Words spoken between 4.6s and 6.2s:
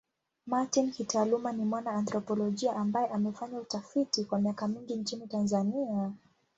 mingi nchini Tanzania.